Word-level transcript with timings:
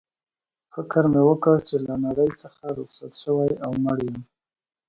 فکر 0.73 1.03
مې 1.11 1.21
وکړ 1.29 1.55
چي 1.67 1.75
له 1.87 1.95
نړۍ 2.05 2.29
څخه 2.41 2.63
رخصت 2.77 3.11
شوی 3.23 3.51
او 3.63 3.71
مړ 3.83 3.97
یم. 4.07 4.19